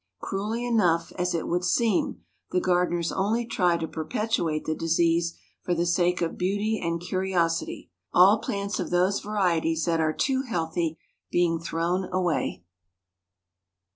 [0.19, 5.75] Cruelly enough, as it would seem, the gardeners only try to perpetuate the disease for
[5.75, 10.97] the sake of beauty and curiosity, all plants of those varieties that are too healthy
[11.29, 12.63] being thrown away.